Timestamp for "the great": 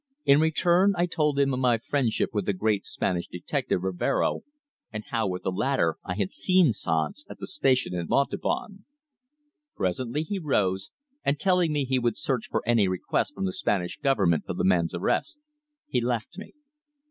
2.47-2.85